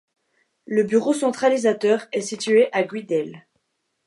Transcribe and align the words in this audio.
Le 0.65 0.81
bureau 0.81 1.13
centralisateur 1.13 2.07
est 2.11 2.21
situé 2.21 2.69
à 2.73 2.81
Guidel. 2.81 3.45